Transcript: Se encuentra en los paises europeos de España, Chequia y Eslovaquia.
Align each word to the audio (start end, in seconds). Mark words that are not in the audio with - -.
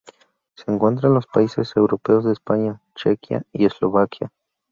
Se 0.55 0.63
encuentra 0.71 1.09
en 1.09 1.13
los 1.13 1.27
paises 1.27 1.73
europeos 1.77 2.23
de 2.25 2.31
España, 2.31 2.81
Chequia 2.95 3.43
y 3.53 3.65
Eslovaquia. 3.67 4.31